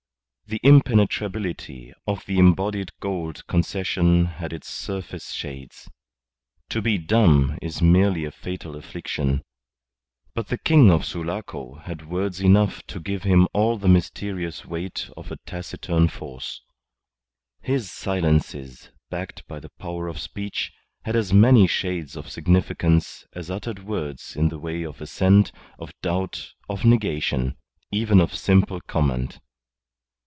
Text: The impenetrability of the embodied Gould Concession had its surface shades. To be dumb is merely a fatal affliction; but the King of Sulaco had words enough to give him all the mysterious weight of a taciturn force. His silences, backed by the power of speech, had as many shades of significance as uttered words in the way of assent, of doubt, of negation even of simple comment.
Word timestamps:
The 0.47 0.59
impenetrability 0.63 1.93
of 2.05 2.25
the 2.25 2.37
embodied 2.37 2.91
Gould 2.99 3.47
Concession 3.47 4.25
had 4.25 4.51
its 4.51 4.67
surface 4.67 5.31
shades. 5.31 5.89
To 6.67 6.81
be 6.81 6.97
dumb 6.97 7.57
is 7.61 7.81
merely 7.81 8.25
a 8.25 8.31
fatal 8.31 8.75
affliction; 8.75 9.43
but 10.33 10.49
the 10.49 10.57
King 10.57 10.91
of 10.91 11.05
Sulaco 11.05 11.75
had 11.75 12.05
words 12.09 12.41
enough 12.41 12.85
to 12.87 12.99
give 12.99 13.23
him 13.23 13.47
all 13.53 13.77
the 13.77 13.87
mysterious 13.87 14.65
weight 14.65 15.09
of 15.15 15.31
a 15.31 15.37
taciturn 15.45 16.09
force. 16.09 16.61
His 17.61 17.89
silences, 17.89 18.89
backed 19.09 19.47
by 19.47 19.61
the 19.61 19.71
power 19.79 20.09
of 20.09 20.19
speech, 20.19 20.73
had 21.05 21.15
as 21.15 21.31
many 21.31 21.65
shades 21.65 22.17
of 22.17 22.29
significance 22.29 23.25
as 23.31 23.49
uttered 23.49 23.85
words 23.85 24.35
in 24.35 24.49
the 24.49 24.59
way 24.59 24.83
of 24.83 24.99
assent, 24.99 25.53
of 25.79 25.93
doubt, 26.01 26.51
of 26.67 26.83
negation 26.83 27.55
even 27.93 28.19
of 28.19 28.35
simple 28.35 28.81
comment. 28.81 29.39